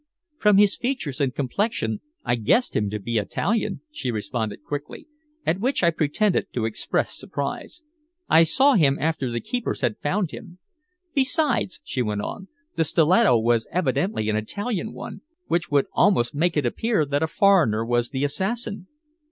[0.39, 5.05] "From his features and complexion I guessed him to be Italian," she responded quickly,
[5.45, 7.83] at which I pretended to express surprise.
[8.27, 10.57] "I saw him after the keepers had found him."
[11.13, 16.57] "Besides," she went on, "the stiletto was evidently an Italian one, which would almost make
[16.57, 18.87] it appear that a foreigner was the assassin."